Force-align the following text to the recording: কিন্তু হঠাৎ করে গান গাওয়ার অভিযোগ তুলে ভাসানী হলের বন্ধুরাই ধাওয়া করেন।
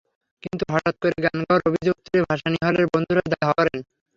কিন্তু 0.43 0.63
হঠাৎ 0.73 0.95
করে 1.01 1.17
গান 1.25 1.37
গাওয়ার 1.41 1.61
অভিযোগ 1.69 1.95
তুলে 2.03 2.19
ভাসানী 2.27 2.57
হলের 2.65 2.85
বন্ধুরাই 2.93 3.29
ধাওয়া 3.33 3.55
করেন। 3.59 3.79